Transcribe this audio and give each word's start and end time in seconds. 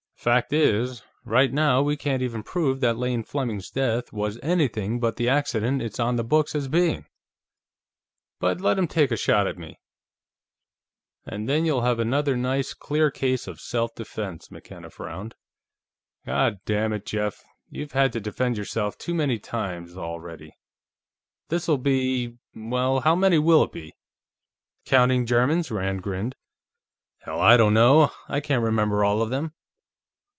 Fact 0.23 0.53
is, 0.53 1.01
right 1.25 1.51
now 1.51 1.81
we 1.81 1.97
can't 1.97 2.21
even 2.21 2.43
prove 2.43 2.79
that 2.81 2.95
Lane 2.95 3.23
Fleming's 3.23 3.71
death 3.71 4.13
was 4.13 4.37
anything 4.43 4.99
but 4.99 5.15
the 5.15 5.27
accident 5.27 5.81
it's 5.81 5.99
on 5.99 6.15
the 6.15 6.23
books 6.23 6.53
as 6.53 6.67
being. 6.67 7.07
But 8.39 8.61
let 8.61 8.77
him 8.77 8.85
take 8.87 9.09
a 9.09 9.15
shot 9.17 9.47
at 9.47 9.57
me...." 9.57 9.79
"And 11.25 11.49
then 11.49 11.65
you'll 11.65 11.81
have 11.81 11.97
another 11.97 12.37
nice, 12.37 12.75
clear 12.75 13.09
case 13.09 13.47
of 13.47 13.59
self 13.59 13.95
defense." 13.95 14.51
McKenna 14.51 14.91
frowned. 14.91 15.33
"Goddammit, 16.27 17.03
Jeff, 17.07 17.41
you've 17.71 17.93
had 17.93 18.13
to 18.13 18.19
defend 18.21 18.57
yourself 18.59 18.99
too 18.99 19.15
many 19.15 19.39
times, 19.39 19.97
already. 19.97 20.51
This'll 21.49 21.79
be 21.79 22.37
well, 22.53 22.99
how 22.99 23.15
many 23.15 23.39
will 23.39 23.63
it 23.63 23.71
be?" 23.71 23.95
"Counting 24.85 25.25
Germans?" 25.25 25.71
Rand 25.71 26.03
grinned. 26.03 26.35
"Hell, 27.21 27.39
I 27.39 27.57
don't 27.57 27.73
know; 27.73 28.11
I 28.29 28.39
can't 28.39 28.61
remember 28.63 29.03
all 29.03 29.23
of 29.23 29.31
them." 29.31 29.53